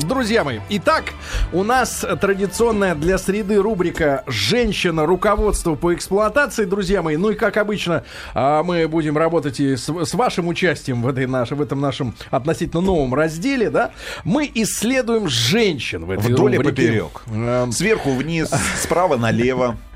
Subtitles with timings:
[0.00, 1.12] Друзья мои, итак,
[1.52, 5.06] у нас традиционная для среды рубрика «Женщина.
[5.06, 6.64] Руководство по эксплуатации».
[6.64, 8.04] Друзья мои, ну и как обычно,
[8.34, 12.14] а, мы будем работать и с, с вашим участием в, этой наш, в этом нашем
[12.30, 13.90] относительно новом разделе, да?
[14.24, 16.74] Мы исследуем женщин в этой Вдоль и рубрике.
[16.74, 17.22] поперек.
[17.32, 18.50] Эм, Сверху вниз,
[18.80, 19.76] справа налево.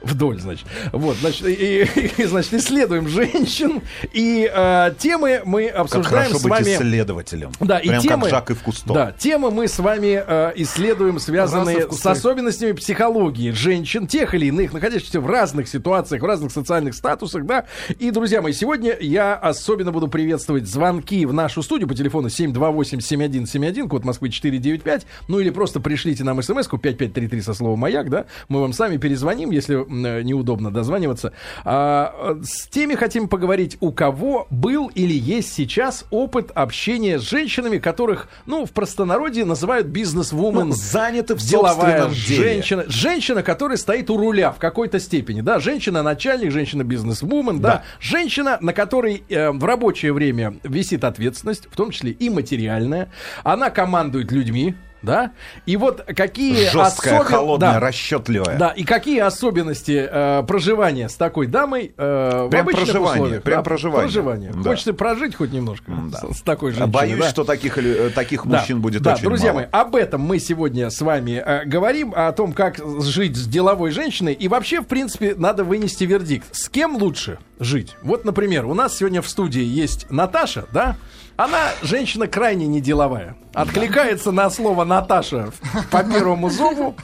[0.00, 0.66] Вдоль, значит.
[0.92, 1.82] Вот, значит, и,
[2.18, 3.82] и, значит, исследуем женщин.
[4.12, 6.74] И э, темы мы Как обсуждаем хорошо с быть вами.
[6.74, 7.52] исследователем.
[7.60, 8.94] Да, и Прям темы, как Жак и в Кусто.
[8.94, 14.46] Да, темы мы с вами э, исследуем, связанные и с особенностями психологии женщин, тех или
[14.46, 17.66] иных, находящихся в разных ситуациях, в разных социальных статусах, да.
[17.98, 23.88] И, друзья мои, сегодня я особенно буду приветствовать звонки в нашу студию по телефону 728-7171,
[23.88, 28.60] код Москвы 495, ну или просто пришлите нам смс-ку 5533 со словом «Маяк», да, мы
[28.60, 31.32] вам сами перезвоним, если неудобно дозваниваться.
[31.64, 37.22] А, э, с теми хотим поговорить, у кого был или есть сейчас опыт общения с
[37.22, 40.68] женщинами, которых, ну, в простонародье называют бизнес-вумен.
[40.68, 42.42] Ну, заняты в деловая деле.
[42.42, 42.84] женщина.
[42.88, 47.68] Женщина, которая стоит у руля в какой-то степени, да, женщина-начальник, женщина-бизнес-вумен, да.
[47.68, 47.84] Да.
[48.00, 53.10] женщина, на которой э, в рабочее время висит ответственность, в том числе и материальная,
[53.44, 55.32] она командует людьми, да,
[55.66, 58.58] и вот какие Жесткая, особен- холодная, да, расчетливая.
[58.58, 63.42] да, и какие особенности э, проживания с такой дамой э, в Прям обычных проживание, условиях?
[63.42, 64.02] прям Да, проживание.
[64.02, 64.52] проживание.
[64.54, 64.70] Да.
[64.70, 66.18] Хочется прожить хоть немножко Да.
[66.32, 66.90] с, с такой женщиной.
[66.92, 67.30] Боюсь, да.
[67.30, 69.60] что таких, э, таких Да, мужчин будет да, очень друзья мало.
[69.62, 73.90] мои, об этом мы сегодня с вами э, говорим, о том, как жить с деловой
[73.92, 74.32] женщиной.
[74.32, 76.46] И вообще, в принципе, надо вынести вердикт.
[76.54, 77.96] С кем лучше жить?
[78.02, 80.96] Вот, например, у нас сегодня в студии есть Наташа, да?
[81.38, 83.36] Она женщина крайне неделовая.
[83.54, 85.50] Откликается на слово Наташа
[85.92, 86.96] по первому зову.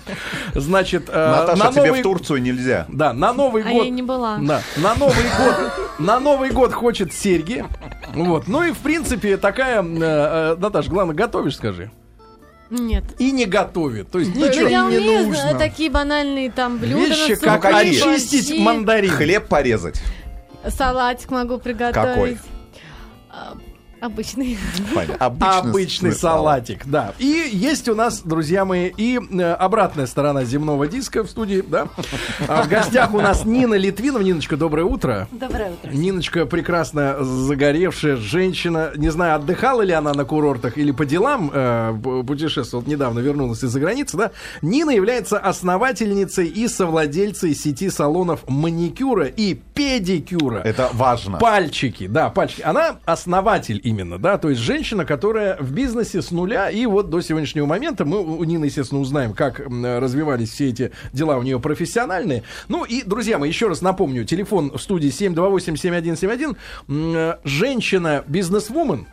[0.55, 2.85] Значит, э, Наташа, на тебе Новый в Турцию нельзя.
[2.89, 3.85] да, на Новый А год.
[3.85, 4.39] я не была.
[4.39, 5.73] Да, на Новый год.
[6.01, 7.65] На Новый год хочет серьги.
[8.13, 8.49] Вот.
[8.49, 11.93] Ну и в принципе такая, э, э, Наташ, главное, готовишь, скажи.
[12.71, 13.05] Нет.
[13.21, 14.11] И не готовит.
[14.11, 14.67] То есть Ну, ничего.
[14.67, 15.57] я не умею нужно.
[15.57, 17.07] такие банальные там блюда.
[17.07, 19.11] Вещи, на как сухари, очистить мандарин.
[19.13, 20.03] Хлеб порезать.
[20.67, 21.95] Салатик могу приготовить.
[21.95, 22.39] Какой?
[24.05, 24.59] Обычный.
[24.95, 25.27] Понятно.
[25.61, 27.15] Обычный салатик, да.
[27.19, 31.89] И есть у нас, друзья мои, и э, обратная сторона земного диска в студии, да.
[32.47, 34.21] А в гостях у нас Нина Литвинова.
[34.21, 35.27] Ниночка, доброе утро.
[35.33, 35.91] Доброе утро.
[35.91, 38.93] Ниночка прекрасно загоревшая женщина.
[38.95, 42.85] Не знаю, отдыхала ли она на курортах или по делам э, путешествовала.
[42.85, 44.33] Вот недавно вернулась из-за границы, да.
[44.61, 50.59] Нина является основательницей и совладельцей сети салонов маникюра и педикюра.
[50.59, 51.39] Это важно.
[51.39, 52.61] Пальчики, да, пальчики.
[52.61, 57.21] Она основатель именно, да, то есть женщина, которая в бизнесе с нуля, и вот до
[57.21, 62.43] сегодняшнего момента мы у Нины, естественно, узнаем, как развивались все эти дела у нее профессиональные.
[62.69, 66.57] Ну и, друзья мои, еще раз напомню, телефон в студии 728-7171,
[66.89, 69.07] м, э, женщина-бизнесвумен,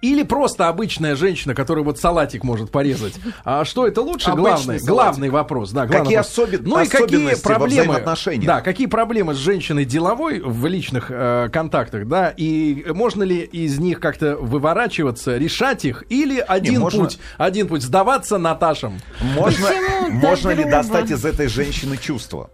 [0.00, 3.14] или просто обычная женщина, которая вот салатик может порезать.
[3.44, 4.30] А что это лучше?
[4.30, 4.88] Обычный Главный, салатик.
[4.88, 5.70] главный вопрос.
[5.72, 6.38] Да, главный Какие вопрос.
[6.38, 8.02] особен- ну и какие проблемы?
[8.46, 13.78] Да, какие проблемы с женщиной деловой в личных э, контактах, да, и можно ли из
[13.78, 19.00] них как-то выворачиваться, решать их, или один можно- путь, один путь сдаваться Наташам.
[19.34, 19.68] Можно,
[20.10, 22.50] можно ли достать из этой женщины чувства?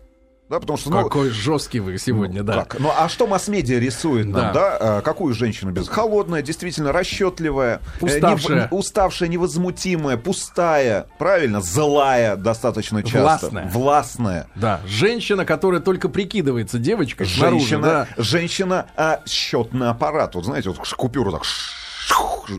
[0.49, 2.65] Да, потому что, ну, Какой жесткий вы сегодня, да.
[2.65, 2.79] Как?
[2.79, 4.43] Ну а что масс-медиа рисует Да.
[4.43, 4.77] нам, да?
[4.81, 5.89] А, какую женщину без?
[5.89, 8.63] Холодная, действительно расчетливая, э, Уставшая.
[8.65, 13.71] нев- уставшая, невозмутимая, пустая, правильно, злая достаточно часто, Властная.
[13.73, 14.47] властная.
[14.55, 17.83] Да, женщина, которая только прикидывается девочкой снаружи, Женщина,
[18.17, 18.23] да.
[18.23, 21.43] женщина, а, счетный аппарат, вот знаете, вот купюру так,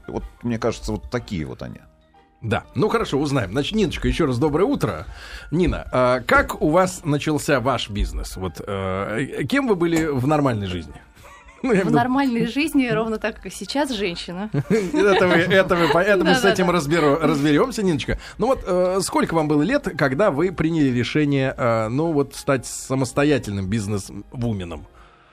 [0.07, 1.79] вот мне кажется, вот такие вот они.
[2.41, 3.51] Да, ну хорошо, узнаем.
[3.51, 5.05] Значит, Ниночка, еще раз доброе утро.
[5.51, 8.37] Нина, а как у вас начался ваш бизнес?
[8.37, 10.93] Вот э, кем вы были в нормальной жизни?
[11.63, 14.51] Ну, В нормальной жизни, ровно так, как сейчас, женщина.
[14.53, 18.19] Это, вы, это, по- это мы с этим разберемся, Ниночка.
[18.37, 22.67] Ну вот, э, сколько вам было лет, когда вы приняли решение, э, ну вот, стать
[22.67, 24.85] самостоятельным бизнес-вуменом?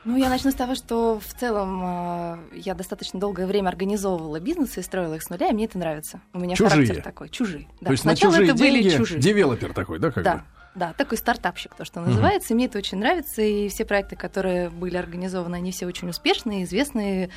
[0.05, 4.77] Ну, я начну с того, что в целом э, я достаточно долгое время организовывала бизнес
[4.77, 6.21] и строила их с нуля, и мне это нравится.
[6.35, 6.85] У меня Чужие?
[6.87, 7.69] характер такой, чужие.
[7.81, 7.87] Да.
[7.87, 9.21] То есть Сначала на чужие это были деньги чужие.
[9.21, 10.43] девелопер такой, да, как Да, бы?
[10.75, 12.53] да, такой стартапщик, то, что называется.
[12.53, 16.65] И мне это очень нравится, и все проекты, которые были организованы, они все очень успешные,
[16.65, 17.31] известные,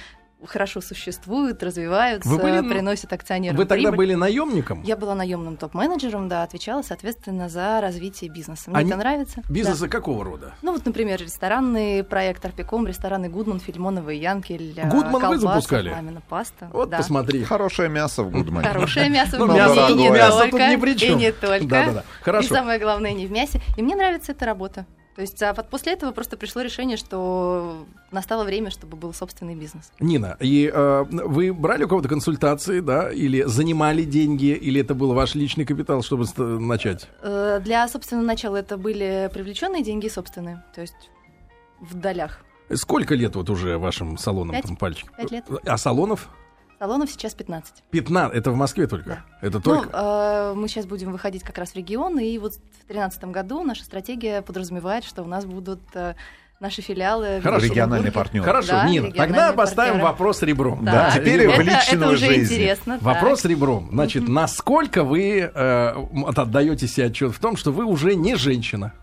[0.45, 3.97] хорошо существуют, развиваются, Вы были, ну, приносят акционерам Вы тогда прибыль.
[3.97, 4.83] были наемником?
[4.83, 8.69] Я была наемным топ-менеджером, да, отвечала, соответственно, за развитие бизнеса.
[8.69, 9.41] Мне Они- это нравится.
[9.47, 9.53] да.
[9.53, 10.53] Бизнеса какого рода?
[10.61, 14.73] Ну вот, например, ресторанный проект Арпиком, рестораны Гудман, Филимонова и Янкель.
[14.83, 15.89] Гудман вы колбасы, запускали?
[15.89, 16.69] Мамина паста.
[16.71, 16.97] Вот да.
[16.97, 17.43] посмотри.
[17.43, 18.67] Хорошее мясо в Гудмане.
[18.67, 20.19] Хорошее мясо Ну, в мясо мясе, и не дорогое.
[20.19, 21.65] Мясо тут только, и не только.
[21.65, 22.03] Да-да-да.
[22.21, 22.47] Хорошо.
[22.47, 23.61] И самое главное, не в мясе.
[23.75, 24.85] И мне нравится эта работа.
[25.17, 29.55] То есть а вот после этого просто пришло решение, что настало время, чтобы был собственный
[29.55, 29.91] бизнес.
[29.99, 35.13] Нина, и э, вы брали у кого-то консультации, да, или занимали деньги, или это был
[35.15, 37.07] ваш личный капитал, чтобы начать?
[37.23, 41.09] Э, Для собственного начала это были привлеченные деньги собственные, то есть
[41.79, 42.41] в долях.
[42.71, 44.65] Сколько лет вот уже вашим салонам Пять.
[44.65, 45.11] там пальчик?
[45.17, 45.45] Пять лет.
[45.65, 46.29] А салонов?
[46.79, 47.83] Салонов сейчас 15.
[47.89, 48.37] 15.
[48.37, 49.09] Это в Москве только?
[49.41, 49.47] Да.
[49.47, 49.89] Это Ну, только?
[49.91, 52.57] э, мы сейчас будем выходить как раз в регион, и вот в
[52.87, 56.13] 2013 году наша стратегия подразумевает, что у нас будут э,
[56.59, 57.41] наши филиалы.
[57.41, 57.65] Хорошо.
[57.65, 58.43] Региональный партнер.
[58.43, 60.11] Хорошо, да, Нина, тогда поставим партнеры.
[60.11, 60.85] вопрос ребром.
[60.85, 62.53] Да, теперь ребят, в это, личную это уже жизнь.
[62.53, 62.97] интересно.
[63.01, 63.49] Вопрос так.
[63.51, 63.89] ребром.
[63.91, 68.93] Значит, насколько вы э, отдаете себе отчет в том, что вы уже не женщина,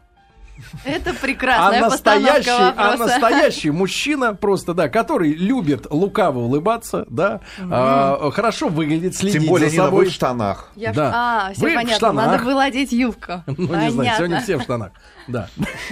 [0.84, 7.40] Это а прекрасная настоящий, постановка а настоящий мужчина просто, да, который любит лукаво улыбаться, да,
[7.70, 10.04] а, хорошо выглядит, следить Тем более, за Нина, собой.
[10.04, 10.70] вы в штанах.
[10.76, 11.12] Я в- Да.
[11.14, 11.96] А, все Вы в понятно.
[11.96, 12.26] штанах.
[12.26, 13.42] Надо было одеть юбку.
[13.46, 14.16] Ну, не знаю, Понятно.
[14.18, 14.90] сегодня все в штанах.
[15.26, 15.48] Да.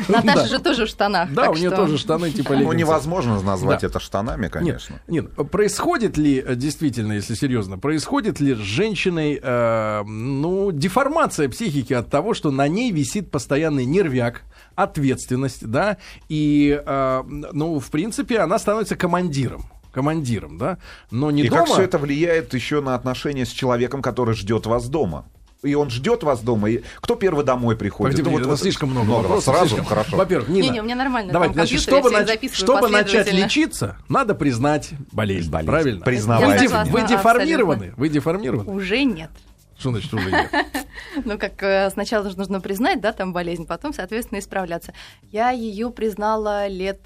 [0.09, 0.47] Наташа Да.
[0.47, 1.33] же тоже в штанах.
[1.33, 2.77] Да, у нее что- тоже штаны типа Ну, леггинсы.
[2.79, 3.87] невозможно назвать Да.
[3.87, 4.97] это штанами, конечно.
[5.09, 11.49] Нет, нет, происходит ли э, действительно, если серьезно, происходит ли с женщиной, э, ну, деформация
[11.49, 14.43] психики от того, что на ней висит постоянный нервяк,
[14.75, 15.97] ответственность, да,
[16.29, 17.23] и, э,
[17.53, 19.65] ну, в принципе, она становится командиром.
[19.93, 20.79] Командиром, да,
[21.11, 21.61] но не И дома.
[21.63, 25.27] как все это влияет еще на отношения с человеком, который ждет вас дома?
[25.63, 26.71] И он ждет вас дома.
[26.71, 28.17] И кто первый домой приходит?
[28.17, 29.55] Погоди, Ну, это вот- слишком много, Много вопросов.
[29.55, 29.67] Сразу?
[29.69, 29.85] слишком.
[29.87, 30.17] Хорошо.
[30.17, 31.33] Во-первых, Нина, Не-не, у меня нормально.
[31.33, 35.51] Давайте, там значит, чтобы, нач- чтобы начать лечиться, надо признать болезнь.
[35.53, 35.67] Болезнь.
[35.71, 36.05] Правильно?
[36.05, 36.63] Признавать.
[36.63, 37.09] Вы, вы абсолютно.
[37.09, 37.95] деформированы.
[37.97, 38.73] Вы деформированы.
[38.73, 39.31] Уже нет.
[39.79, 40.51] Что значит уже нет?
[41.25, 44.95] Ну, как э, сначала же нужно признать, да, там болезнь, потом, соответственно, исправляться.
[45.31, 47.01] Я ее признала лет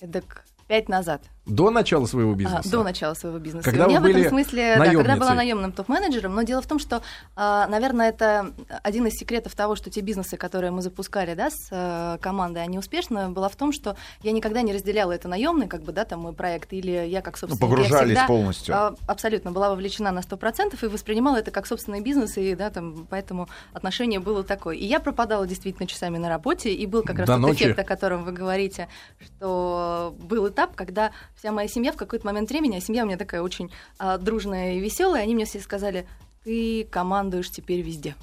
[0.00, 1.22] эдак пять назад.
[1.50, 2.70] До начала своего А, бизнеса.
[2.70, 3.64] до начала своего бизнеса.
[3.68, 6.62] Когда у меня вы в этом были смысле, да, когда была наемным топ-менеджером, но дело
[6.62, 7.02] в том, что,
[7.36, 8.52] а, наверное, это
[8.82, 12.78] один из секретов того, что те бизнесы, которые мы запускали, да, с э, командой, они
[12.78, 16.20] успешно, была в том, что я никогда не разделяла это наемный, как бы, да, там
[16.20, 17.60] мой проект, или я как Ну, собственник.
[17.60, 18.74] я погружались всегда, полностью.
[18.74, 23.06] а, абсолютно была вовлечена на 100% и воспринимала это как собственный бизнес, и, да, там,
[23.10, 24.76] поэтому отношение было такое.
[24.76, 27.62] И я пропадала действительно часами на работе, и был как раз До тот ночи.
[27.64, 28.88] эффект, о котором вы говорите,
[29.18, 33.16] что был этап, когда вся моя семья в какой-то момент времени, а семья у меня
[33.16, 36.06] такая очень а, дружная и веселая, они мне все сказали,
[36.44, 38.14] ты командуешь теперь везде.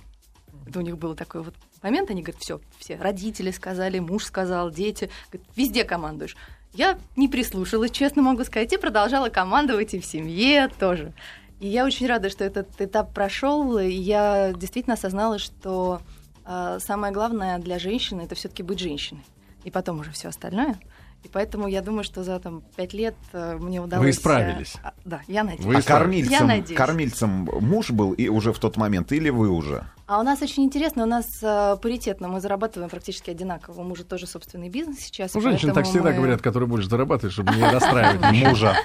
[0.68, 4.70] Это у них был такой вот момент, они говорят, все, все родители сказали, муж сказал,
[4.70, 6.38] дети, говорят, везде командуешь.
[6.74, 11.12] Я не прислушалась, честно могу сказать, и продолжала командовать и в семье тоже.
[11.60, 16.02] И я очень рада, что этот этап прошел, и я действительно осознала, что
[16.46, 19.26] а, самое главное для женщины это все-таки быть женщиной.
[19.64, 20.78] И потом уже все остальное.
[21.24, 24.04] И поэтому я думаю, что за там пять лет э, мне удалось.
[24.04, 24.76] Вы э, исправились.
[24.84, 25.66] а, да, я надеюсь.
[25.66, 26.28] Вы А исправились.
[26.30, 26.78] Я кормильцем, надеюсь.
[26.78, 29.86] кормильцем муж был и уже в тот момент, или вы уже?
[30.08, 33.82] А у нас очень интересно, у нас э, паритетно, мы зарабатываем практически одинаково.
[33.82, 35.34] У мужа тоже собственный бизнес сейчас.
[35.34, 38.78] Ну, и женщины так всегда мы- говорят, которые больше зарабатывают, чтобы не расстраивать Мужа.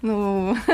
[0.00, 0.56] Ну,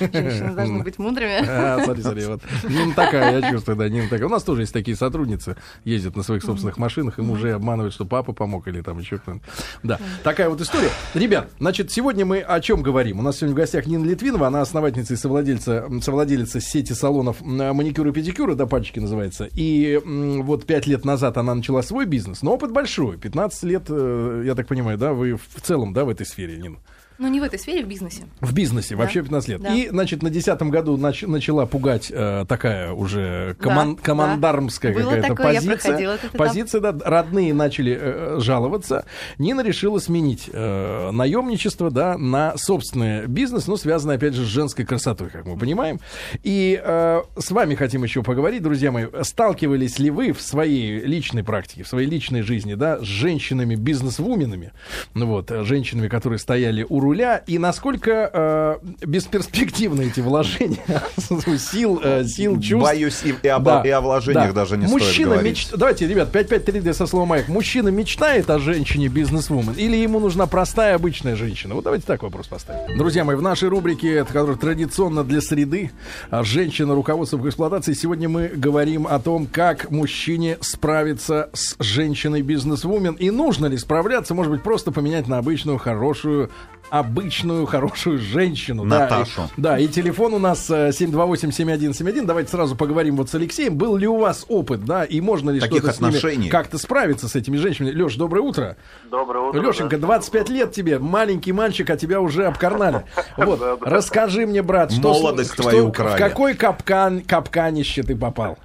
[0.00, 1.44] женщины должны быть мудрыми.
[1.64, 2.42] А, смотри, смотри, вот.
[2.68, 4.26] Нина такая, я чувствую, да, Нина такая.
[4.26, 8.04] У нас тоже есть такие сотрудницы, ездят на своих собственных машинах, им уже обманывают, что
[8.04, 9.44] папа помог или там еще кто-нибудь.
[9.82, 10.90] Да, такая вот история.
[11.14, 13.18] Ребят, значит, сегодня мы о чем говорим?
[13.18, 18.10] У нас сегодня в гостях Нина Литвинова, она основательница и совладельца, совладелица сети салонов маникюра
[18.10, 19.48] и педикюра, да, пальчики называется.
[19.54, 20.00] И
[20.42, 23.16] вот пять лет назад она начала свой бизнес, но опыт большой.
[23.18, 26.78] 15 лет, э, я так понимаю, да, вы в целом, да, в этой сфере, Нина?
[27.18, 28.24] Ну, не в этой сфере, в бизнесе.
[28.40, 29.02] В бизнесе, Да.
[29.02, 29.60] вообще 15 лет.
[29.60, 29.72] Да.
[29.72, 35.00] И, значит, на десятом году нач- начала пугать э, такая уже коман- Да, командармская да.
[35.00, 36.16] Какая-то такое, позиция.
[36.16, 36.30] этап.
[36.32, 39.04] позиция, да, родные начали э, жаловаться.
[39.38, 44.84] Нина решила сменить э, наемничество, да, на собственный бизнес, но связанный, опять же, с женской
[44.84, 46.00] красотой, как мы понимаем.
[46.42, 49.06] И э, с вами хотим еще поговорить, друзья мои.
[49.22, 54.72] Сталкивались ли вы в своей личной практике, в своей личной жизни, да, с женщинами, бизнес-вуменами,
[55.14, 60.78] ну вот, э, женщинами, которые стояли у руля, и насколько э, бесперспективны эти вложения
[61.58, 62.82] сил, э, сил, чувств.
[62.90, 64.52] Боюсь, и, и, об, Да, и о вложениях да.
[64.62, 65.58] даже не Мужчина стоит говорить.
[65.58, 67.48] меч- Давайте, ребят, 5533 со словом «маяк».
[67.48, 71.74] Мужчина мечтает о женщине бизнес-вумен или ему нужна простая обычная женщина?
[71.74, 72.96] Вот давайте так вопрос поставим.
[72.96, 75.90] Друзья мои, в нашей рубрике, которая традиционно для среды,
[76.30, 76.94] а, «Женщина.
[76.94, 83.30] Руководство в эксплуатации», сегодня мы говорим о том, как мужчине справиться с женщиной бизнес-вумен и
[83.30, 86.50] нужно ли справляться, может быть, просто поменять на обычную, хорошую,
[86.90, 88.84] обычную, хорошую женщину.
[88.86, 89.42] Да, Наташу.
[89.56, 92.24] и- да, и телефон у нас э, 728-7171.
[92.26, 93.76] Давайте сразу поговорим вот с Алексеем.
[93.76, 96.48] Был ли у вас опыт, да, и можно ли Таких что-то с ними отношений.
[96.48, 97.92] как-то справиться с этими женщинами?
[98.00, 98.76] Леш, доброе утро.
[99.10, 99.60] Доброе утро.
[99.60, 100.06] Лешенька, да.
[100.06, 103.04] 25 лет тебе, маленький мальчик, а тебя уже обкарнали.
[103.36, 103.90] Вот, Да, да.
[103.90, 106.18] расскажи мне, брат, что, Молодость твою в украли.
[106.18, 108.58] какой капкан, капканище ты попал?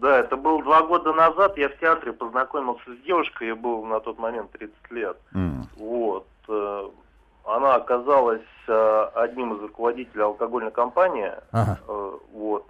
[0.00, 1.58] Да, это было два года назад.
[1.58, 5.16] Я в театре познакомился с девушкой, ей было на тот момент 30 лет.
[5.34, 5.66] М.
[5.76, 6.26] Вот.
[7.48, 11.32] Она оказалась э, одним из руководителей алкогольной компании.
[11.52, 11.78] Ага.
[11.88, 12.66] Э, Вот.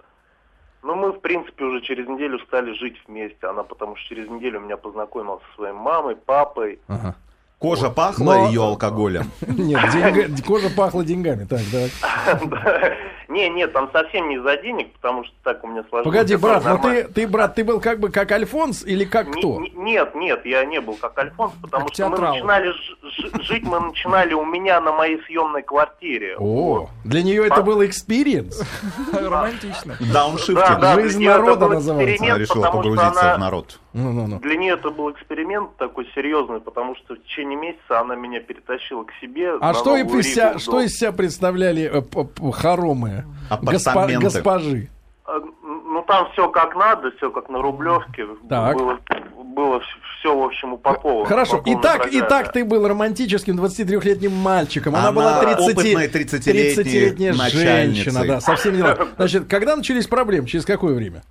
[0.81, 3.47] Ну, мы, в принципе, уже через неделю стали жить вместе.
[3.47, 6.79] Она потому что через неделю меня познакомила со своей мамой, папой.
[6.87, 7.15] Ага.
[7.59, 9.31] Кожа пахла Но- ее алкоголем.
[9.47, 11.43] Нет, деньга- кожа пахла деньгами.
[11.45, 11.59] Так.
[11.71, 12.91] Да.
[13.29, 16.03] Не, нет, там совсем не за денег, потому что так у меня сложилось.
[16.15, 17.03] Погоди, брат, ну нормально.
[17.03, 19.59] ты, ты, брат, ты был как бы как Альфонс или как Не- кто?
[19.59, 23.43] не- Нет, нет, я не был как Альфонс, потому Как что мы начинали ж- ж-
[23.43, 26.37] жить, мы начинали у меня на моей съемной квартире.
[26.39, 28.63] О, для нее это был experience.
[29.13, 29.95] Романтично.
[30.11, 30.57] Дауншифтинг.
[30.57, 32.23] Да, да, Жизнь народа называется.
[32.25, 33.79] Она решила погрузиться она- в народ.
[33.93, 34.39] Ну-ну-ну.
[34.39, 39.03] Для нее это был эксперимент такой серьезный, потому что в течение месяца она меня перетащила
[39.03, 39.53] к себе.
[39.61, 43.25] А что, и Новую из себя, Ригу, что из себя представляли э, хоромы?
[43.49, 44.89] Госпо- госпожи.
[45.25, 48.25] А, Ну там все как надо, все как на Рублевке.
[48.49, 48.75] Так.
[48.77, 48.99] Было,
[49.43, 49.81] было
[50.19, 51.25] все, в общем, упаковано.
[51.25, 52.25] Хорошо, полной итак, программе.
[52.25, 54.95] итак, ты был романтическим 23-летним мальчиком.
[54.95, 58.03] Она, Она была 30 опытная 30-летняя 30-летняя начальницей.
[58.03, 59.07] женщина, да, со всеми делами.
[59.17, 60.47] Значит, когда начались проблемы?
[60.47, 61.23] Через какое время?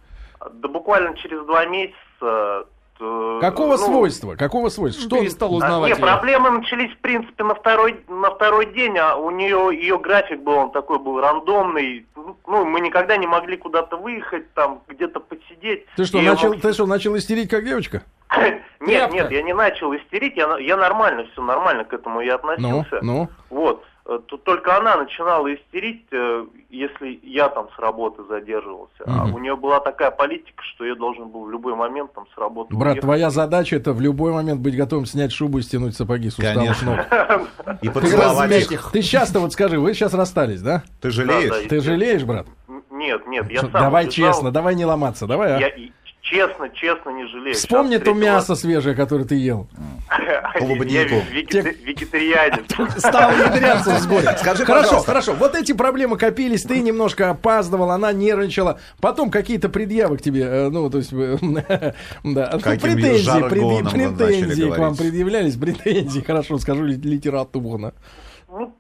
[0.53, 2.67] Да буквально через два месяца...
[3.01, 4.35] э, Какого ну, свойства?
[4.37, 5.03] Какого свойства?
[5.05, 5.21] Что?
[5.21, 6.07] Перестал а, узнавать Не, её.
[6.07, 10.55] проблемы начались, в принципе, на второй, на второй день, а у нее ее график был,
[10.55, 12.07] он такой был рандомный.
[12.47, 15.87] Ну, мы никогда не могли куда-то выехать, там, где-то посидеть.
[15.97, 18.03] Ты что, начал, мог- ты что, начал истерить как девочка?
[18.81, 22.51] Нет, нет, я не начал истерить, я, я нормально, все нормально к этому я Ну,
[22.53, 22.99] относился.
[23.03, 23.29] ну.
[23.51, 23.85] Вот.
[24.09, 29.05] Э, Тут только она начинала истерить, э, если я там с работы задерживался.
[29.07, 29.35] А Мгм.
[29.35, 32.75] у нее была такая политика, что я должен был в любой момент там с работы
[32.75, 33.03] Брат, уехать.
[33.03, 36.57] твоя задача это в любой момент быть готовым снять шубу и стянуть сапоги с усталых
[36.81, 36.97] Конечно.
[36.97, 37.79] ног.
[37.83, 38.91] И поцеловать их.
[38.93, 40.83] ты сейчас-то вот скажи, вы сейчас расстались, да?
[41.03, 41.69] Ты жалеешь?
[41.69, 42.47] Ты жалеешь, брат?
[42.91, 45.71] Нет, нет, я сам давай честно, давай не ломаться, давай, а?
[46.29, 47.55] Честно, честно не жалею.
[47.55, 49.67] Вспомни Сейчас то встретила- мясо свежее, которое ты ел.
[50.59, 51.23] Клубнику.
[51.31, 52.65] Вегетарианец.
[52.99, 54.37] Стал внедряться с горя.
[54.39, 55.33] Скажи, хорошо, хорошо.
[55.35, 58.79] Вот эти проблемы копились, ты немножко опаздывал, она нервничала.
[59.01, 64.97] Потом какие-то предъявы к тебе, э, ну, то есть, да, ну, претензии, претензии к вам
[64.97, 67.93] предъявлялись, претензии, хорошо, скажу ли- литературно.
[68.49, 68.75] Ну,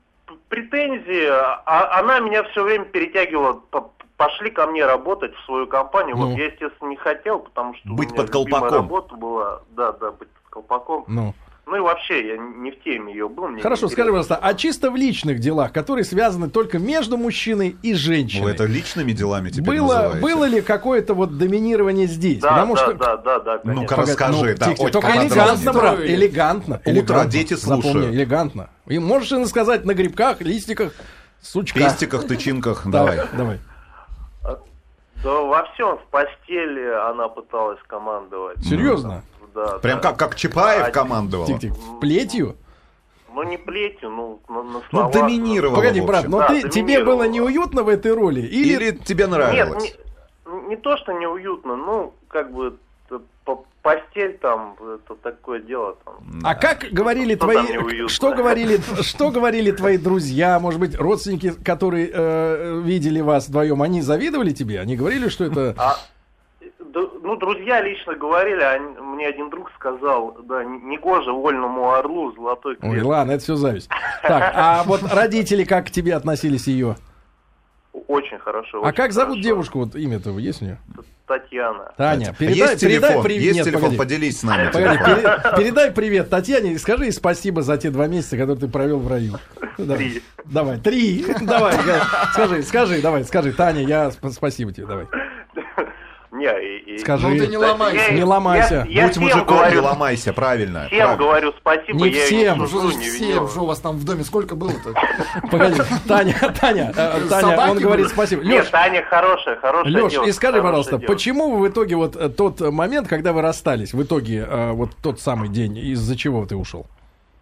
[0.49, 6.16] претензии, а она меня все время перетягивала, по- пошли ко мне работать в свою компанию.
[6.16, 6.30] Ну.
[6.30, 8.75] Вот я, естественно, не хотел, потому что Быть у меня под колпаком.
[8.75, 11.04] работа была, да, да, быть под колпаком.
[11.08, 11.34] Ну.
[11.70, 13.48] Ну и вообще, я не в теме ее был.
[13.48, 17.92] мне Хорошо, скажи, пожалуйста, а чисто в личных делах, которые связаны только между мужчиной и
[17.92, 20.20] Вы женщиной, это личными делами теперь было, называете?
[20.20, 22.40] было ли какое-то вот доминирование здесь?
[22.40, 22.94] Да, Потому да, что...
[22.94, 23.82] да, да, да, конечно.
[23.82, 26.80] Ну-ка, расскажи, да, тихо, только элегантно, брат, элегантно.
[26.87, 28.14] Утро, дети Запомни, слушают.
[28.14, 28.70] элегантно.
[28.87, 30.94] И можешь и сказать на грибках, листиках,
[31.42, 31.78] сучка.
[31.78, 33.16] Пестиках, тычинках, давай.
[33.16, 33.58] Давай, давай.
[35.28, 38.64] Да во всем, в постели она пыталась командовать.
[38.64, 39.23] Серьезно?
[39.54, 40.08] Да, Прям да.
[40.11, 41.44] как, как Чапаев А, командовал.
[41.44, 41.76] Тихо-тихо.
[42.00, 42.56] Плетью?
[43.35, 45.12] Ну не плетью, ну на, на Ну, словах.
[45.12, 45.76] доминировал.
[45.76, 48.40] Погоди, брат, но Да, ты, тебе было неуютно в этой роли?
[48.40, 49.97] Или, Или тебе Нет, нравилось?
[50.47, 52.78] не, не то, что неуютно, ну, как бы
[53.82, 56.16] постель там, это такое дело там.
[56.44, 62.10] А как говорили Что твои, что говорили, что говорили твои друзья, может быть, родственники, которые
[62.12, 64.80] э, видели вас вдвоем, они завидовали тебе?
[64.80, 65.74] Они говорили, что это...
[65.78, 65.96] А,
[67.22, 72.32] ну, друзья лично говорили, а н- мне один друг сказал, да, н- негоже вольному орлу
[72.32, 73.06] золотой Ой, крест.
[73.06, 73.88] ладно, это все зависть.
[74.22, 76.96] Так, а вот родители как к тебе относились ее?
[78.06, 78.82] Очень хорошо.
[78.82, 79.48] А очень как зовут хорошо.
[79.48, 79.78] девушку?
[79.80, 80.78] Вот имя-то есть у нее?
[81.28, 81.92] Татьяна.
[81.97, 83.23] Таня, передай, есть передай телефон?
[83.25, 83.42] привет.
[83.42, 83.82] Есть Нет, телефон?
[83.82, 83.97] погоди.
[83.99, 88.06] Поделись с нами Погоди, пере- передай привет Татьяне и скажи ей спасибо за те два
[88.08, 89.35] месяца, которые ты провел в раю.
[89.76, 89.99] Давай.
[89.99, 90.23] Три.
[90.47, 91.25] Давай, три.
[91.42, 92.04] Давай, да.
[92.32, 95.06] скажи, скажи, давай, скажи, Таня, я сп- спасибо тебе, давай.
[96.38, 97.28] Не, и, Скажи.
[97.28, 98.11] Ну ты не ломайся.
[98.11, 98.87] Я- Не ломайся.
[98.88, 100.87] Я, я Будь мужиком, не говорю, ломайся, правильно.
[100.87, 101.16] всем правильно.
[101.16, 101.99] говорю спасибо.
[101.99, 102.66] Не я всем.
[102.66, 104.95] За не всем, что у вас там в доме сколько было-то?
[105.50, 108.42] Погоди, Таня, Таня, э, Таня, он говорит спасибо.
[108.42, 112.28] Нет, Леш, Таня хорошая, хорошая Леш, и скажи, пожалуйста, почему вы в итоге вот э,
[112.28, 116.57] тот момент, когда вы расстались, в итоге э, вот тот самый день, из-за чего ты
[116.57, 116.87] ушел?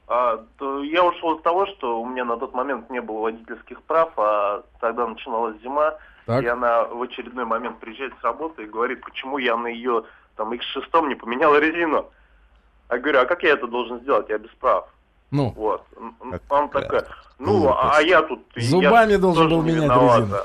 [0.09, 3.83] А, то я ушел из того, что у меня на тот момент не было водительских
[3.83, 5.95] прав, а тогда начиналась зима,
[6.27, 6.43] Так.
[6.43, 10.03] и она в очередной момент приезжает с работы и говорит, почему я на ее
[10.37, 12.11] там X6 не поменял резину.
[12.91, 14.29] Я говорю, а как я это должен сделать?
[14.29, 14.89] Я без прав.
[15.31, 15.83] Ну, Вот.
[16.49, 17.03] Он такой,
[17.39, 17.79] ну, глупость.
[17.99, 18.41] а я тут...
[18.57, 20.21] я Зубами ж должен был менять виновата».
[20.21, 20.39] резину.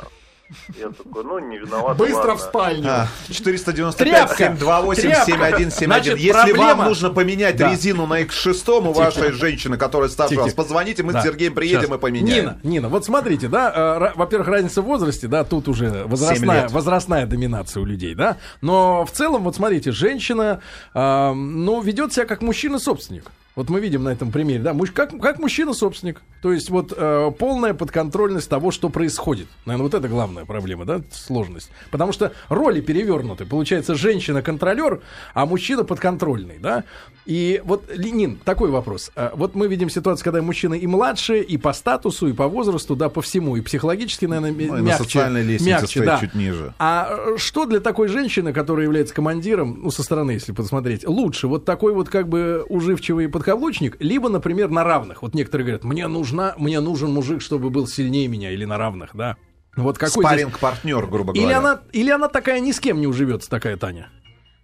[0.79, 1.97] Я такой, ну, не виноват.
[1.97, 2.35] Быстро ладно.
[2.35, 2.89] в спальню.
[2.89, 4.35] А, 495 Тряпка.
[4.35, 5.25] 728 Тряпка.
[5.25, 5.85] 7171.
[5.87, 7.71] Значит, Если проблема- вам нужно поменять Да.
[7.71, 11.21] резину на X6 у вашей женщины, которая старше вас, позвоните, мы Да.
[11.21, 11.95] с Сергеем приедем Сейчас.
[11.95, 12.43] и поменяем.
[12.43, 17.25] Нина, Нина, вот смотрите, да, э, во-первых, разница в возрасте, да, тут уже возрастная, возрастная
[17.25, 20.59] доминация у людей, да, но в целом, вот смотрите, женщина,
[20.93, 23.31] э, ну, ведет себя как мужчина-собственник.
[23.55, 26.21] Вот мы видим на этом примере, да, как, как мужчина-собственник.
[26.41, 29.47] То есть вот э, полная подконтрольность того, что происходит.
[29.65, 31.69] Наверное, вот это главная проблема, да, сложность.
[31.91, 33.45] Потому что роли перевернуты.
[33.45, 35.01] Получается, женщина-контролер,
[35.33, 36.85] а мужчина подконтрольный, да.
[37.25, 39.11] И вот, Ленин, такой вопрос.
[39.15, 42.95] А, Вот мы видим ситуацию, когда мужчина и младше, и по статусу, и по возрасту,
[42.95, 45.03] да, по всему, и психологически, наверное, Ну, и на мягче.
[45.03, 46.19] социальной лестнице мягче, стоит да.
[46.19, 46.73] чуть ниже.
[46.79, 51.47] А э, что для такой женщины, которая является командиром, ну, со стороны, если посмотреть, лучше?
[51.47, 55.23] Вот такой вот как бы уживчивый подкаблучник, либо, например, на равных.
[55.23, 59.11] Вот некоторые говорят, мне нужна, мне нужен мужик, чтобы был сильнее меня, или на равных,
[59.15, 59.35] да.
[59.75, 61.57] Вот какой здесь- Спарринг-партнер, грубо Или говоря.
[61.59, 64.09] она, или она такая ни с кем не уживется, такая Таня?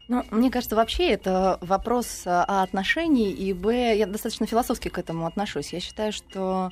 [0.09, 4.97] Ну, мне кажется, вообще это вопрос а, о отношении, и б, я достаточно философски к
[4.99, 5.73] этому отношусь.
[5.73, 6.69] Я считаю, что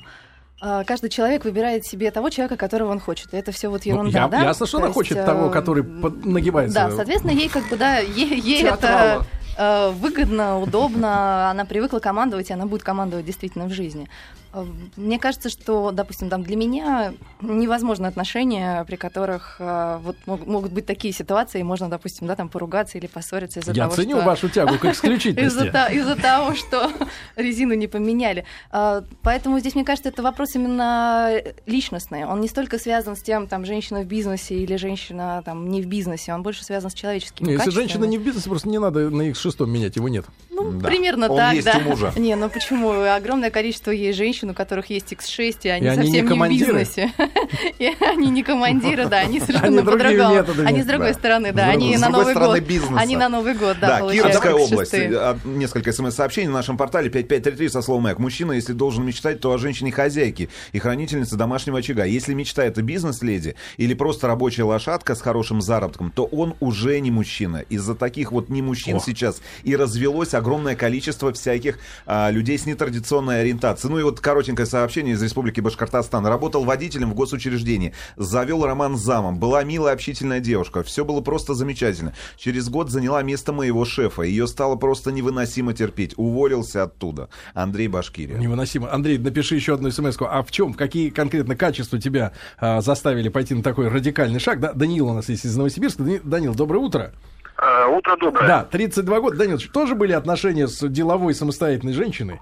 [0.60, 3.34] а, каждый человек выбирает себе того человека, которого он хочет.
[3.34, 4.42] И это все вот Ну, ерунда, я- да?
[4.42, 6.74] ясно, что То она есть, хочет э, того, который под- нагибается.
[6.74, 9.26] Да, соответственно, ей как бы, да, ей, ей это
[9.58, 14.08] выгодно, удобно, она привыкла командовать, и она будет командовать действительно в жизни.
[14.56, 14.64] Э,
[14.96, 20.72] Мне кажется, что, допустим, там для меня невозможно отношения, при которых э, вот мог- могут
[20.72, 24.16] быть такие ситуации, и можно, допустим, да, там поругаться или поссориться из-за Я того, ценю
[24.16, 24.24] что...
[24.26, 25.94] вашу тягу к исключительности.
[25.94, 26.90] из-за того, что
[27.36, 28.44] резину не поменяли.
[28.70, 31.30] А, Поэтому здесь, мне кажется, это вопрос именно
[31.66, 32.24] личностный.
[32.24, 35.86] Он не столько связан с тем, там, женщина в бизнесе или женщина там, не в
[35.86, 39.10] бизнесе, он больше связан с человеческими Не, если женщина не в бизнесе, просто не надо
[39.10, 40.24] на их шестом менять, его нет.
[40.50, 40.88] Ну, Да.
[40.88, 41.76] примерно Он так, есть да.
[41.78, 42.12] у мужа.
[42.16, 42.90] Не, ну почему?
[43.02, 46.46] Огромное количество есть женщин, у которых есть X6, и они И они не совсем не,
[46.46, 47.12] в бизнесе.
[47.78, 50.44] И они не командиры, да, они совершенно по-другому.
[50.66, 52.98] Они с другой стороны, да, они другой на Новый стороны год.
[52.98, 54.94] Они на Новый год, да, Кировская область.
[54.94, 55.14] X6.
[55.14, 58.18] А, Несколько смс-сообщений на нашем портале 5533 со словом «Эк».
[58.18, 62.04] Мужчина, если должен мечтать, то о женщине-хозяйке и хранительнице домашнего очага.
[62.04, 67.10] Если мечта— это бизнес-леди или просто рабочая лошадка с хорошим заработком, то он уже не
[67.10, 67.64] мужчина.
[67.68, 69.00] Из-за таких вот не мужчин О.
[69.00, 73.92] сейчас и развелось огромное количество всяких а, людей с нетрадиционной ориентацией.
[73.92, 76.26] Ну и вот коротенькое сообщение из Республики Башкортостан.
[76.26, 81.54] Работал водителем в госучреждении, завел роман с замом, была милая общительная девушка, все было просто
[81.54, 82.12] замечательно.
[82.36, 87.30] Через год заняла место моего шефа, ее стало просто невыносимо терпеть, уволился оттуда.
[87.54, 88.36] Андрей Башкирия.
[88.36, 88.92] Невыносимо.
[88.92, 90.28] Андрей, напиши еще одну смс -ку.
[90.30, 94.60] А в чем, в какие конкретно качества тебя а, заставили пойти на такой радикальный шаг?
[94.60, 96.02] Да, Данил у нас есть из Новосибирска.
[96.02, 97.12] Дани- Данил, доброе утро.
[97.56, 98.46] Э, Утро доброе.
[98.46, 99.36] Да, 32 года.
[99.38, 102.40] Данил, тоже были отношения с деловой самостоятельной женщиной?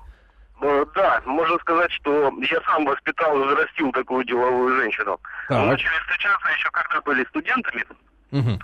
[0.60, 5.20] Э, Да, можно сказать, что я сам воспитал и взрастил такую деловую женщину.
[5.48, 5.58] Так.
[5.58, 7.84] Мы начали встречаться еще когда были студентами.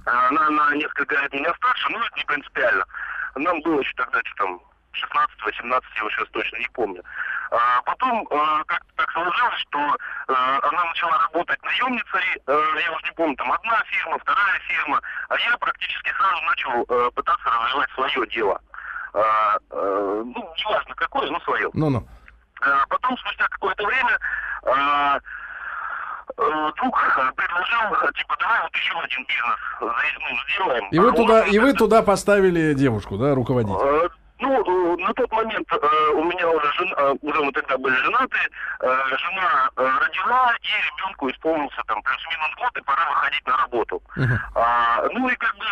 [0.06, 2.84] А Она на несколько лет меня старше, но это не принципиально.
[3.36, 4.60] Нам было еще тогда что там
[4.92, 7.02] 16-18, я уже сейчас точно не помню.
[7.52, 13.04] А потом э, как-то так сложилось, что э, она начала работать наемницей, э, я уже
[13.04, 17.90] не помню, там одна фирма, вторая фирма, а я практически сразу начал э, пытаться развивать
[17.94, 18.60] свое дело.
[19.14, 21.68] А, э, ну, неважно какое, но свое.
[21.72, 22.06] Ну-ну.
[22.62, 24.18] А, Потом, спустя какое-то время,
[24.64, 25.18] а,
[26.36, 30.88] э, друг э, предложил, типа, давай вот еще один бизнес за- ну, сделаем.
[30.90, 33.72] И вы А туда, и вы туда поставили девушку, да, руководить?
[34.42, 38.38] Ну, на тот момент э, у меня уже жена, уже мы тогда были женаты,
[38.80, 38.86] э,
[39.18, 44.02] жена э, родила, и ребенку исполнился там плюс-минус год, и пора выходить на работу.
[44.16, 44.38] Мгм.
[44.54, 45.64] А, ну и как бы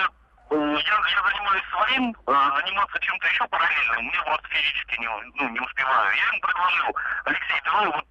[0.57, 5.61] я, я занимаюсь своим, э, заниматься чем-то еще параллельным, мне просто физически не, ну, не
[5.61, 6.17] успеваю.
[6.17, 8.05] Я ему предложил, Алексей, давай вот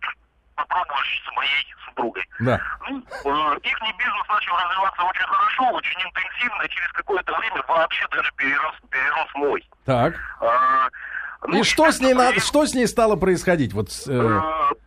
[0.56, 2.24] попробуешь с моей супругой.
[2.40, 2.60] Да.
[2.90, 8.06] Ну, э, их бизнес начал развиваться очень хорошо, очень интенсивно, и через какое-то время вообще
[8.12, 9.70] даже перерос, перерос мой.
[9.86, 10.16] Так.
[10.42, 10.90] А,
[11.48, 13.74] ну, И что с ней как-то надо, что с ней стало происходить?
[13.74, 14.12] Вот, э, э,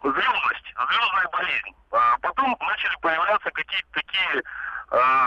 [0.03, 1.75] звездность, звездная болезнь.
[1.93, 4.43] А потом начали появляться какие-то такие
[4.91, 5.27] а,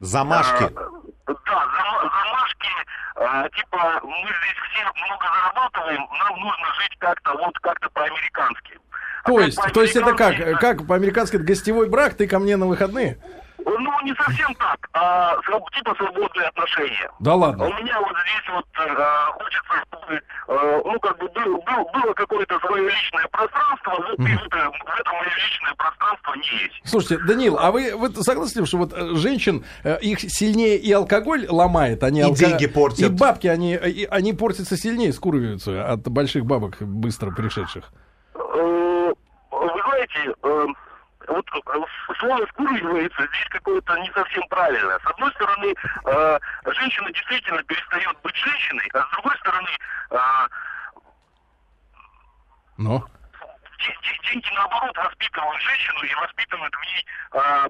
[0.00, 0.64] Замашки.
[0.64, 0.88] а,
[1.28, 2.70] да, зам- замашки,
[3.16, 8.78] а, типа мы здесь все много зарабатываем, нам нужно жить как-то вот как-то по-американски.
[9.24, 12.38] А то есть, то есть это как, по-американски, как по-американски это гостевой брак, ты ко
[12.38, 13.18] мне на выходные?
[13.64, 15.34] Ну, не совсем так, а
[15.74, 17.10] типа свободные отношения.
[17.20, 17.64] Да А ладно.
[17.66, 18.94] У меня вот здесь вот э,
[19.32, 24.32] хочется, чтобы, э, ну, как бы был, был- было какое-то свое личное пространство, вот и
[24.32, 26.80] это, в этом мое личное пространство не есть.
[26.84, 30.76] Слушайте, Данил, а вы, вы согласны, с тем, что вот э, женщин э, их сильнее
[30.78, 33.10] и алкоголь ломает, они И алко- деньги портят.
[33.10, 37.92] И бабки, они, и- они портятся сильнее, скуриваются от больших бабок, быстро пришедших.
[38.34, 39.14] Вы
[39.82, 40.34] знаете,
[41.28, 44.98] вот э, слово «скуривается» здесь какое-то не совсем правильное.
[44.98, 45.74] С одной стороны,
[46.06, 46.38] э,
[46.74, 49.68] женщина действительно перестает быть женщиной, а с другой стороны,
[50.10, 50.18] э,
[52.78, 53.04] Ну,
[53.78, 57.68] де- де- деньги, наоборот, воспитывают женщину и воспитывают в ней э,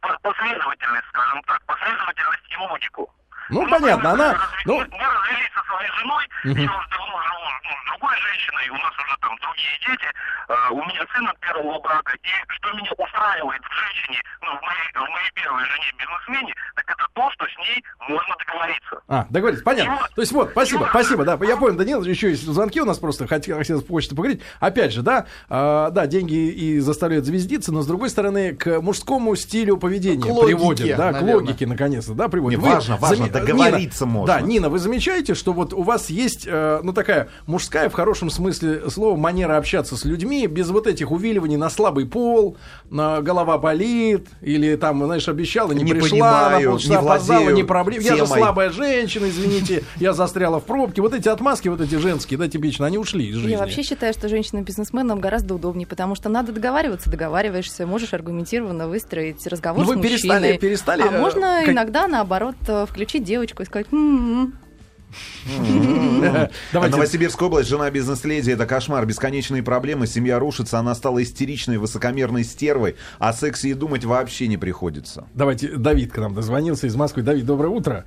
[0.00, 3.12] по- последовательность, скажем так, последовательность и логику.
[3.50, 4.48] Ну Мы, понятно, например, она...
[4.64, 6.60] Ну, мы, мы развелись со своей женой, Мгм.
[6.60, 10.08] я уже давно живу ну, с другой женщиной, у нас уже там другие дети,
[10.48, 14.62] а, у меня сын от первого брака, и что меня устраивает в женщине, ну, в
[14.62, 18.94] моей, в моей первой жене бизнесмене, так это то, что с ней можно договориться.
[19.08, 20.08] А, договорились, понятно.
[20.14, 23.26] То есть вот, спасибо, спасибо, да, я понял, Данил, еще есть звонки у нас просто,
[23.26, 24.42] хотел, хотел почту поговорить.
[24.60, 29.34] Опять же, да, а, да, деньги и заставляют звездиться, но с другой стороны, к мужскому
[29.36, 31.34] стилю поведения К логике, приводят, да, к наверное.
[31.36, 32.60] логике, наконец-то, да, приводят.
[32.60, 34.34] Не, важно, важно, договориться Нина, можно.
[34.34, 38.30] Да, Нина, вы замечаете, что вот у вас есть, э, ну, такая мужская, в хорошем
[38.30, 42.56] смысле слова, манера общаться с людьми, без вот этих увиливаний на слабый пол,
[42.90, 47.50] на голова болит, или там, знаешь, обещала, не, Не пришла, понимаю, на полчаса не опоздала,
[47.50, 48.02] не проблема.
[48.04, 51.02] Я же слабая женщина, извините, я застряла в пробке.
[51.02, 53.50] Вот эти отмазки, вот эти женские, да, типично, они ушли из жизни.
[53.52, 59.46] Я вообще считаю, что женщина-бизнесменам гораздо удобнее, потому что надо договариваться, договариваешься, можешь аргументированно выстроить
[59.46, 60.58] разговор Ну, с вы перестали- мужчиной.
[60.58, 62.86] перестали, А э, можно иногда, наоборот, э,
[63.24, 64.54] включить девочку и сказать, «М-м-м».
[65.46, 66.96] А Давайте.
[66.96, 72.96] Новосибирская область, жена бизнес-леди, это кошмар, бесконечные проблемы, семья рушится, она стала истеричной, высокомерной стервой,
[73.20, 75.28] о сексе и думать вообще не приходится.
[75.32, 77.22] Давайте, Давид к нам дозвонился из Москвы.
[77.22, 78.04] Давид, доброе утро.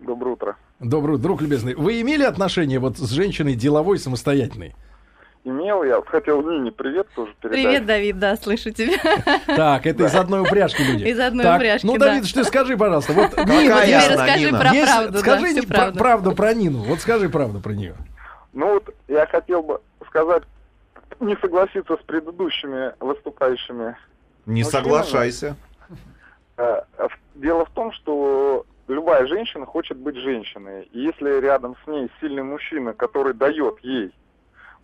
[0.00, 0.56] Доброе утро.
[0.80, 1.76] Доброе, друг любезный.
[1.76, 4.74] Вы имели отношение вот с женщиной деловой, самостоятельной?
[5.46, 7.62] Имел я, хотел Нине привет тоже передать.
[7.62, 8.96] Привет, Давид, да, слышу тебя.
[9.46, 11.04] Так, это из одной упряжки люди.
[11.04, 12.06] Из одной Так, упряжки, Ну, да.
[12.14, 14.58] Давид, ты скажи, пожалуйста, вот Нина, Теперь расскажи Нина.
[14.58, 15.98] про есть- правду, да, скажи не про- правду.
[15.98, 16.78] правду про Нину.
[16.84, 17.94] Вот скажи правду про нее.
[18.54, 20.44] Ну вот я хотел бы сказать,
[21.20, 23.96] не согласиться с предыдущими выступающими.
[24.46, 25.56] Не соглашайся.
[26.56, 30.88] Э, в- Дело в том, что любая женщина хочет быть женщиной.
[30.92, 34.10] И если рядом с ней сильный мужчина, который дает ей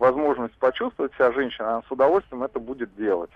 [0.01, 3.29] возможность почувствовать себя женщиной, она с удовольствием это будет делать.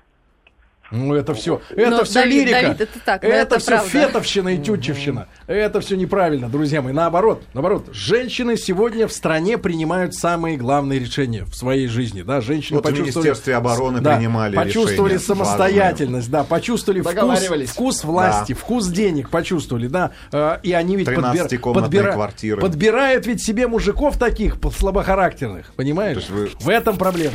[0.91, 2.61] Ну, это все, это Но, все Давид, лирика.
[2.61, 3.89] Давид, это так, это, это все правда.
[3.89, 5.27] фетовщина и тютчевщина.
[5.47, 6.93] Это все неправильно, друзья мои.
[6.93, 12.21] Наоборот, наоборот, женщины сегодня в стране принимают самые главные решения в своей жизни.
[12.21, 13.27] Да, женщины Вот в почувствовали...
[13.27, 19.87] Министерстве обороны Да, принимали почувствовали решения самостоятельность, да, почувствовали вкус, вкус власти, вкус денег, почувствовали,
[19.87, 22.61] да, э, и они ведь 13-комнатные квартиры.
[22.61, 26.29] подбирают ведь себе мужиков таких слабохарактерных, понимаешь?
[26.29, 27.33] Вы- В этом проблема.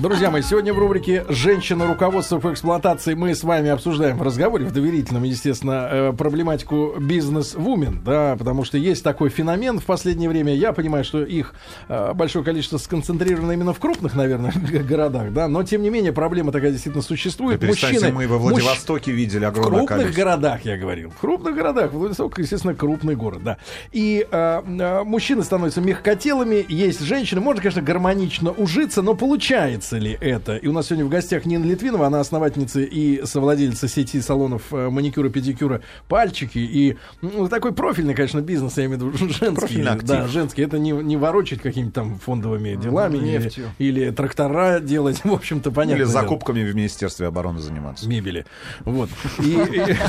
[0.00, 1.86] Друзья мои, сегодня в рубрике «Женщина.
[1.86, 8.02] Руководство по эксплуатации» мы с вами обсуждаем в разговоре, в доверительном, естественно, э, проблематику бизнес-вумен,
[8.04, 10.52] да, потому что есть такой феномен в последнее время.
[10.54, 11.54] Я понимаю, что их
[11.88, 14.52] э, большое количество сконцентрировано именно в крупных, наверное,
[14.88, 17.60] городах, да, но тем не менее проблема такая действительно Да существует.
[17.60, 20.20] перестаньте, Мужчины, мы во Владивостоке видели в огромное крупных количество.
[20.22, 21.10] городах, я говорил.
[21.10, 21.92] В крупных городах.
[21.92, 23.58] Владивосток, естественно, крупный город, да.
[23.92, 27.40] И э, э, мужчины становятся мягкотелыми, есть женщины.
[27.40, 30.56] Можно, конечно, гармонично ужиться, но получается ли это?
[30.56, 34.88] И у нас сегодня в гостях Нина Литвинова, она основательница и совладельца сети салонов э,
[34.90, 36.58] маникюра, педикюра «Пальчики».
[36.58, 39.54] И ну, такой профильный, конечно, бизнес, я имею в виду женский.
[39.54, 40.08] Профильный актив.
[40.08, 40.62] Да, женский.
[40.62, 43.70] Это не, не ворочать какими-то там фондовыми делами или, нефтью.
[43.78, 45.20] или трактора делать.
[45.24, 46.02] В общем-то, понятно.
[46.02, 48.08] Или закупками в Министерстве обороны заниматься.
[48.08, 48.46] мебели.
[48.84, 49.10] Вот.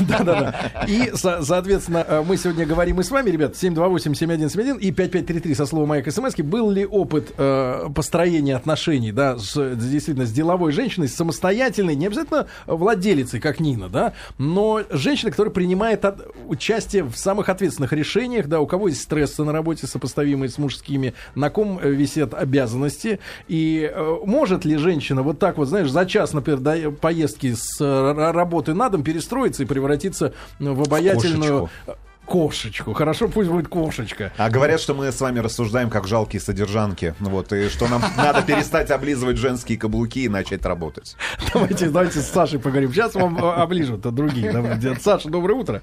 [0.08, 0.84] Да-да-да.
[0.86, 5.66] И, со- соответственно, э, мы сегодня говорим и с вами, ребят, 728-7171 и 5533 со
[5.66, 6.34] словом «Маяк СМС».
[6.36, 11.94] Был ли опыт э, построения отношений, да, с, с- действительно, с деловой женщиной, с самостоятельной,
[11.94, 17.92] не обязательно владелицей, как Нина, да, но женщиной, которая принимает от- участие в самых ответственных
[17.92, 22.34] решениях, да, у кого есть стрессы на работе, сопоставимые с мужскими, на ком э, висят
[22.34, 27.54] обязанности, и э, может ли женщина вот так вот, знаешь, за час, например, до поездки
[27.56, 32.00] с э, работы на дом перестроиться и превратиться в обаятельную кошечку.
[32.26, 34.32] Хорошо, пусть будет кошечка.
[34.36, 37.14] А говорят, что мы с вами рассуждаем как жалкие содержанки.
[37.20, 41.16] Вот, и что нам надо перестать облизывать женские каблуки и начать работать.
[41.54, 42.92] Давайте, давайте с Сашей поговорим.
[42.92, 44.52] Сейчас вам э, оближут а другие.
[45.00, 45.82] Саша, доброе утро.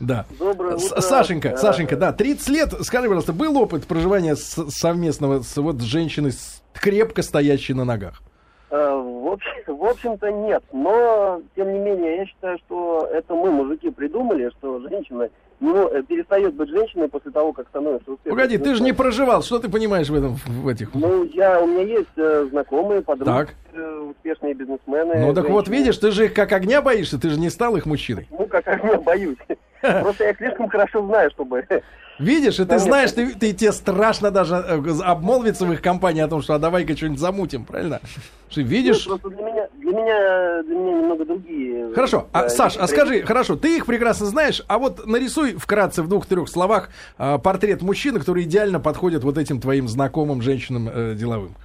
[0.00, 0.26] Да.
[0.38, 1.00] Доброе утро.
[1.00, 2.72] Сашенька, Э, Сашенька, да, 30 лет.
[2.82, 8.22] Скажи, пожалуйста, был опыт проживания с- совместного с вот женщиной с- крепко стоящей на ногах?
[8.70, 13.50] Э, В общем- в общем-то нет, но тем не менее я считаю, что это мы,
[13.50, 15.28] мужики, придумали, что женщина
[15.62, 18.32] мо- э, перестает быть женщиной после того, как становится успешной.
[18.36, 19.42] Погоди, ты же не проживал.
[19.42, 20.94] Что ты понимаешь в этом, в этих?
[20.94, 23.54] Ну, я, у меня есть э, знакомые, подруги, Так.
[23.72, 25.14] э, успешные бизнесмены.
[25.26, 25.84] Ну так вот, женщины.
[25.84, 28.26] видишь, ты же их как огня боишься, ты же не стал их мужчиной.
[28.30, 29.38] Ну, как огня боюсь.
[29.82, 31.64] Просто я слишком хорошо знаю, чтобы...
[32.18, 36.28] Видишь, и ты знаешь, ты, ты- тебе страшно даже э, обмолвиться в их компании о
[36.28, 38.00] том, что а давай-ка что-нибудь замутим, правильно?
[38.48, 39.06] Что видишь?
[39.06, 41.92] Ну, просто для меня, для меня, для меня немного другие...
[41.94, 46.02] Хорошо, а, э, Саш, а скажи, хорошо, ты их прекрасно знаешь, а вот нарисуй вкратце
[46.02, 51.14] в двух-трех словах а, портрет мужчины, который идеально подходит вот этим твоим знакомым женщинам э,
[51.14, 51.56] деловым.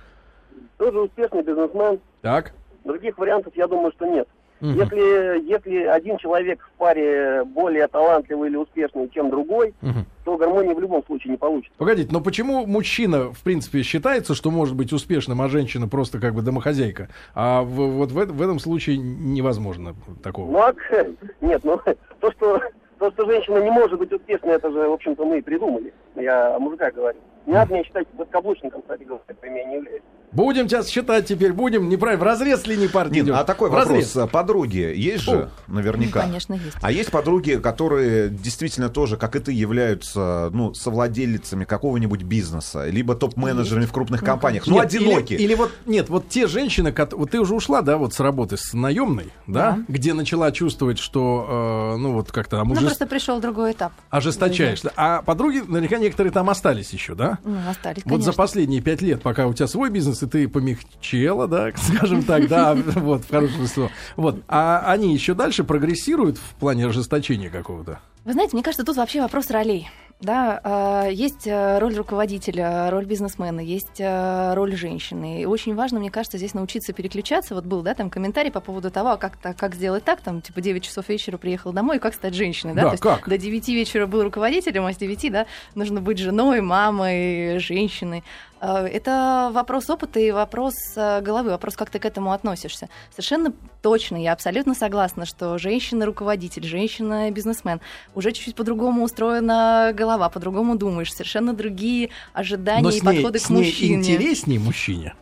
[0.77, 1.99] Тоже успешный бизнесмен.
[2.21, 2.53] Так?
[2.83, 4.27] Других вариантов, я думаю, что нет.
[4.59, 4.73] Мгм.
[4.73, 10.05] Если, если один человек в паре более талантливый или успешный, чем другой, Мгм.
[10.25, 11.73] то гармонии в любом случае не получится.
[11.77, 16.33] Погодите, но почему мужчина, в принципе, считается, что может быть успешным, а женщина просто как
[16.33, 17.09] бы домохозяйка?
[17.35, 20.51] А в- вот в, в этом случае невозможно такого.
[20.51, 20.73] Ну, а,
[21.41, 21.79] нет, ну,
[22.19, 22.59] то, что,
[22.99, 25.93] то, что женщина не может быть успешной, это же, в общем-то, мы и придумали.
[26.15, 27.19] Я о мужиках говорю.
[27.45, 30.01] Не надо меня считать подкаблучником, кстати говоря, я не являюсь.
[30.37, 34.13] Будем тебя считать теперь, будем, неправильно, в разрез линии партии Нин, а такой В разрез.
[34.13, 34.31] вопрос.
[34.31, 36.19] Подруги есть же, наверняка?
[36.21, 36.77] Ну, конечно, есть.
[36.79, 43.15] А есть подруги, которые действительно тоже, как и ты, являются ну, совладельцами какого-нибудь бизнеса, либо
[43.15, 45.33] топ-менеджерами в крупных компаниях, ну, одиноки.
[45.33, 48.57] Или, или вот, нет, вот те женщины, вот ты уже ушла, да, вот с работы
[48.57, 49.79] с наемной, да, Да.
[49.87, 53.91] где начала чувствовать, что, э, ну, вот как-то Ну, ожест- просто пришел другой этап.
[54.11, 54.93] ожесточаешься.
[54.95, 57.39] А подруги, наверняка, некоторые там остались еще, да?
[57.43, 58.33] Ну, остались, Вот за конечно.
[58.33, 62.75] последние пять лет, пока у тебя свой бизнес, и ты помягчела, да, скажем так, да,
[62.75, 63.89] вот, в хорошем смысле.
[64.15, 67.99] Вот, а они еще дальше прогрессируют в плане ожесточения какого-то?
[68.25, 69.89] Вы знаете, мне кажется, тут вообще вопрос ролей.
[70.19, 75.43] Да, э, есть э, роль руководителя, роль бизнесмена, есть э, роль женщины.
[75.43, 77.53] И очень важно, мне кажется, здесь научиться переключаться.
[77.53, 80.41] Вот был, да, там комментарий по поводу того, а как, так, как сделать так, там,
[80.41, 82.81] типа, 9 часов вечера приехал домой, как стать женщиной, да?
[82.81, 83.29] Да, То есть как?
[83.29, 88.23] До 9 вечера был руководителем, а с 9, да, нужно быть женой, мамой, женщиной.
[88.61, 92.89] Э, Это вопрос опыта и вопрос э, головы, вопрос, как ты к этому относишься.
[93.11, 97.79] Совершенно точно, я абсолютно согласна, что женщина-руководитель, женщина-бизнесмен,
[98.15, 103.39] уже чуть-чуть по-другому устроена голова, по-другому думаешь, совершенно другие ожидания Но и с ней, подходы
[103.39, 103.95] с к ней мужчине.
[103.95, 105.15] интереснее мужчине,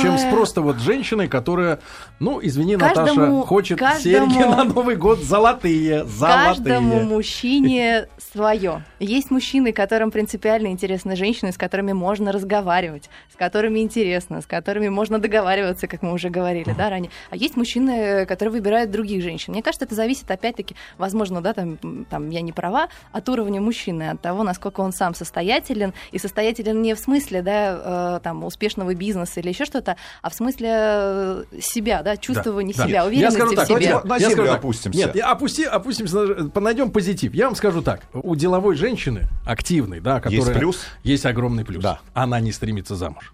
[0.00, 1.78] чем с просто вот женщиной, которая,
[2.18, 7.04] ну, извини, Каждому- Наташа, хочет каждому- серьги на Новый год золотые, Каждому золотые.
[7.04, 8.84] мужчине свое.
[8.98, 14.88] Есть мужчины, которым принципиально интересны женщины, с которыми можно разговаривать, с которыми интересно, с которыми
[14.88, 17.10] можно договариваться, как мы уже говорили, да, ранее.
[17.30, 19.52] А есть мужчины, которые выбирают других женщин.
[19.52, 21.76] Мне кажется, это зависит, опять-таки, возможно, да, там,
[22.10, 26.82] там я не права, от уровня мужчины, от того, насколько он сам состоятелен, и состоятелен
[26.82, 29.83] не в смысле, да, э, там, успешного бизнеса или еще что-то,
[30.22, 32.84] а в смысле э, себя, да, чувствования Да.
[32.86, 34.00] себя, Я уверенности скажу так, в себе.
[34.02, 34.58] давайте на Я скажу так.
[34.58, 34.98] опустимся.
[34.98, 37.34] Нет, я опусти, опустимся, на- найдем позитив.
[37.34, 38.00] Я вам скажу так.
[38.12, 40.40] У деловой женщины, активной, да, которая...
[40.40, 40.80] Есть плюс?
[41.02, 41.82] Есть огромный плюс.
[41.82, 42.00] Да.
[42.14, 43.32] Она не стремится замуж.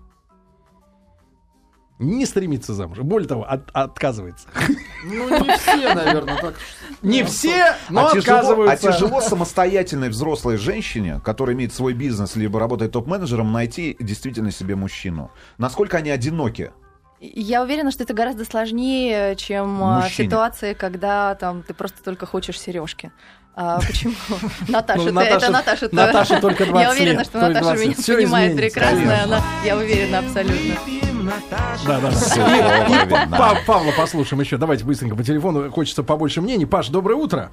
[2.00, 2.98] Не стремится замуж.
[2.98, 4.48] Более того, от- отказывается.
[5.04, 6.54] Ну, не все, наверное, так.
[7.02, 8.92] Не все, но а, тяжело, а отказываются.
[8.92, 15.30] тяжело самостоятельной взрослой женщине, которая имеет свой бизнес, либо работает топ-менеджером, найти действительно себе мужчину.
[15.58, 16.72] Насколько они одиноки?
[17.20, 20.28] Я уверена, что это гораздо сложнее, чем а, Мужчине.
[20.28, 23.12] ситуации, когда там ты просто только хочешь сережки.
[23.54, 24.14] А, почему?
[24.68, 25.88] Наташа, Ну, ты- Наташа- это Наташа.
[25.92, 28.08] Наташе только 20 Я уверена, что Наташа 20.
[28.08, 29.22] меня понимает прекрасно.
[29.24, 30.74] Она, я уверена абсолютно.
[31.24, 32.00] Да,
[33.30, 34.56] да, Павла послушаем еще.
[34.56, 35.70] Давайте быстренько по телефону.
[35.70, 36.66] Хочется побольше мнений.
[36.66, 37.50] Паш, доброе утро.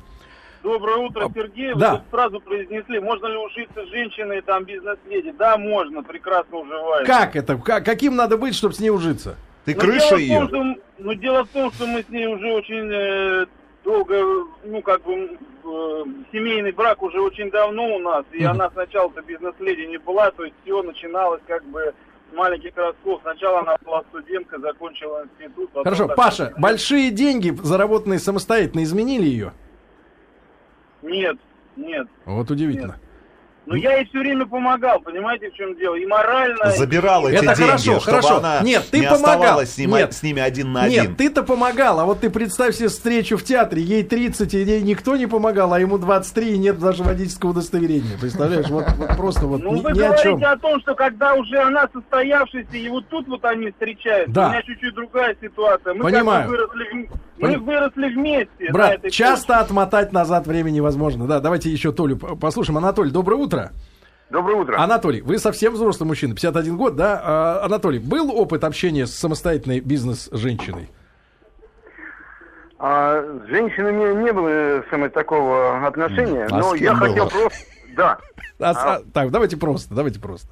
[0.64, 1.74] Доброе утро, А, Сергей.
[1.74, 1.92] Вы да.
[1.98, 5.32] тут сразу произнесли, можно ли ужиться с женщиной, там, бизнес-леди?
[5.38, 7.06] Да, можно, прекрасно уживается.
[7.06, 7.58] Как это?
[7.58, 9.36] Как- каким надо быть, чтобы с ней ужиться?
[9.66, 10.48] Ты Но крыша дело в ее?
[10.48, 13.46] том, что, ну, дело в том, что мы с ней уже очень э,
[13.86, 14.16] долго,
[14.66, 16.04] ну, как бы, э,
[16.34, 18.52] семейный брак уже очень давно у нас, и Мгм.
[18.52, 21.94] она сначала-то бизнес-леди не была, то есть все начиналось как бы
[22.34, 23.22] маленьких ростков.
[23.24, 25.70] Сначала она была студентка, закончила институт.
[25.74, 29.54] Хорошо, так- Паша, большие деньги, заработанные самостоятельно, изменили ее?
[31.02, 31.38] Нет,
[31.76, 32.08] нет.
[32.26, 33.00] Вот удивительно.
[33.68, 35.96] Но я ей все время помогал, понимаете, в чем дело?
[35.96, 36.70] И морально...
[36.74, 38.38] и- Забирал эти Это деньги, хорошо, чтобы хорошо.
[38.38, 39.32] она Нет, ты не помогал.
[39.34, 40.14] оставалась с, ним- Нет.
[40.14, 41.16] с ними один на Нет, один.
[41.16, 45.18] ты-то помогал, а вот ты представь себе встречу в театре, ей 30, и ей никто
[45.18, 48.18] не помогал, а ему 23, и нет даже водительского удостоверения.
[48.20, 50.44] Представляешь, вот, вот просто вот Ну, ни, вы ни о говорите чем.
[50.46, 54.48] о том, что когда уже она состоявшаяся, и вот тут вот они встречаются, Да.
[54.48, 55.94] у меня чуть-чуть другая ситуация.
[55.94, 56.48] Мы Понимаю.
[56.50, 58.72] выросли, в- мы Пон- выросли вместе.
[58.72, 61.28] Брат, часто отмотать назад времени невозможно.
[61.28, 62.78] Да, давайте еще Толю послушаем.
[62.78, 63.57] Анатолий, доброе утро.
[64.30, 64.78] Доброе утро.
[64.78, 67.22] Анатолий, вы совсем взрослый мужчина, 51 год, да?
[67.24, 70.90] А, Анатолий, был опыт общения с самостоятельной бизнес-женщиной?
[72.80, 77.30] А, с женщинами не было самого такого отношения, А но я кем хотел было?
[77.30, 77.60] просто...
[77.96, 78.18] Да,
[78.60, 80.50] А а, так, давайте просто, давайте просто.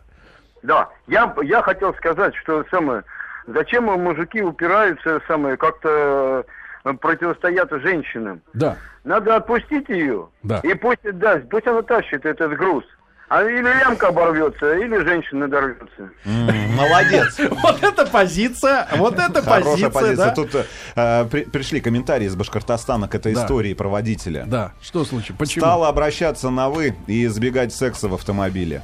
[0.64, 0.90] да.
[1.08, 3.04] Я, я хотел сказать, что самое...
[3.48, 6.44] Зачем мужики упираются самое как-то
[6.84, 8.42] э, противостоят женщинам.
[8.54, 8.78] Да.
[9.04, 10.30] Надо отпустить ее.
[10.42, 10.62] Да.
[10.64, 12.84] И пусть, да, пусть она тащит этот груз.
[13.28, 16.12] А или лямка оборвется, или женщина дорвется.
[16.26, 17.38] Молодец.
[17.64, 20.36] Вот это позиция, вот это Хорошая позиция, позиция.
[20.36, 24.44] Тут э, при- пришли комментарии из Башкортостана к этой истории про водителя.
[24.46, 25.40] Да, что случилось?
[25.40, 25.66] Почему?
[25.66, 28.82] Стала обращаться на «вы» и избегать секса в автомобиле.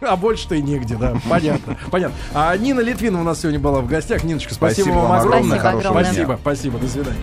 [0.00, 1.16] А больше-то и негде, да.
[1.28, 2.16] Понятно, понятно.
[2.32, 4.22] А Нина Литвинова у нас сегодня была в гостях.
[4.24, 5.58] Ниночка, спасибо, Спасибо вам огромное.
[5.58, 6.04] Спасибо огромное.
[6.04, 7.18] Спасибо, спасибо, до свидания.